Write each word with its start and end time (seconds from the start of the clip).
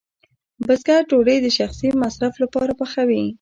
بزګر 0.65 1.01
ډوډۍ 1.09 1.37
د 1.41 1.47
شخصي 1.57 1.89
مصرف 2.01 2.33
لپاره 2.43 2.71
پخوي. 2.79 3.23